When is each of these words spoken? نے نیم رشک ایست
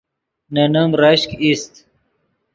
نے 0.53 0.63
نیم 0.73 0.91
رشک 1.01 1.29
ایست 1.43 1.73